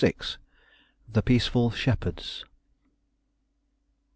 [1.07, 2.43] THE PEACEFUL SHEPHERDS.